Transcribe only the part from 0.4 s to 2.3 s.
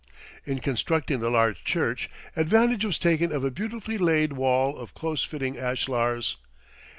In constructing the large church,